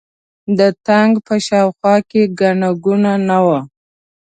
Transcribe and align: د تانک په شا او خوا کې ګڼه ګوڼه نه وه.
د 0.57 0.59
تانک 0.85 1.13
په 1.27 1.35
شا 1.45 1.59
او 1.65 1.69
خوا 1.77 1.95
کې 2.09 2.21
ګڼه 2.39 2.69
ګوڼه 2.83 3.13
نه 3.27 3.37
وه. 3.45 3.59